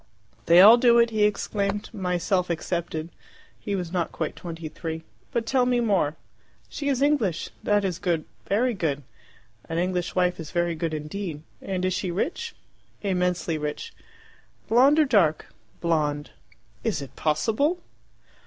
"They 0.47 0.61
all 0.61 0.77
do 0.77 0.97
it," 0.97 1.11
he 1.11 1.25
exclaimed, 1.25 1.93
"myself 1.93 2.49
excepted." 2.49 3.11
He 3.59 3.75
was 3.75 3.91
not 3.91 4.11
quite 4.11 4.35
twenty 4.35 4.67
three. 4.67 5.03
"But 5.31 5.45
tell 5.45 5.67
me 5.67 5.79
more. 5.79 6.15
She 6.69 6.89
is 6.89 7.03
English. 7.03 7.51
That 7.61 7.85
is 7.85 7.99
good, 7.99 8.25
very 8.47 8.73
good. 8.73 9.03
An 9.69 9.77
English 9.77 10.15
wife 10.15 10.39
is 10.39 10.49
very 10.49 10.73
good 10.73 10.95
indeed. 10.95 11.43
And 11.61 11.83
she 11.93 12.07
is 12.07 12.15
rich?" 12.15 12.55
"Immensely 13.03 13.59
rich." 13.59 13.93
"Blonde 14.67 14.97
or 14.97 15.05
dark?" 15.05 15.49
"Blonde." 15.81 16.31
"Is 16.83 17.03
it 17.03 17.15
possible!" 17.15 17.77